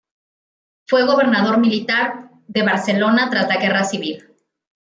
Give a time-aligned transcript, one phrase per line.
[0.87, 4.23] Fue gobernador militar de Barcelona tras la Guerra Civil.